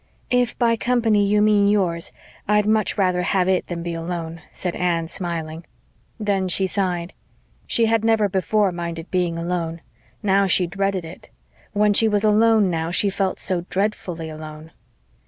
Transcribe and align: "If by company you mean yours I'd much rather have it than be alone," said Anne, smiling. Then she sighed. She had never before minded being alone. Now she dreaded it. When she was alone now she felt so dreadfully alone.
"If 0.31 0.57
by 0.57 0.77
company 0.77 1.23
you 1.27 1.43
mean 1.43 1.67
yours 1.67 2.11
I'd 2.47 2.65
much 2.65 2.97
rather 2.97 3.21
have 3.21 3.47
it 3.47 3.67
than 3.67 3.83
be 3.83 3.93
alone," 3.93 4.41
said 4.51 4.75
Anne, 4.75 5.07
smiling. 5.09 5.63
Then 6.19 6.47
she 6.47 6.65
sighed. 6.65 7.13
She 7.67 7.85
had 7.85 8.03
never 8.03 8.27
before 8.27 8.71
minded 8.71 9.11
being 9.11 9.37
alone. 9.37 9.79
Now 10.23 10.47
she 10.47 10.65
dreaded 10.65 11.05
it. 11.05 11.29
When 11.73 11.93
she 11.93 12.07
was 12.07 12.23
alone 12.23 12.71
now 12.71 12.89
she 12.89 13.11
felt 13.11 13.37
so 13.37 13.67
dreadfully 13.69 14.27
alone. 14.27 14.71